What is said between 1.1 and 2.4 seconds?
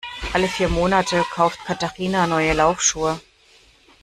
kauft Katharina